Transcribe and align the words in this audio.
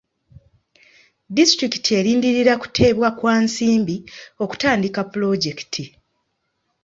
Disitulikiti 1.35 1.89
erindirira 1.99 2.53
kuteebwa 2.63 3.09
kwa 3.17 3.33
nsimbi 3.45 3.95
okutandika 4.43 4.99
pulojekiti. 5.11 5.83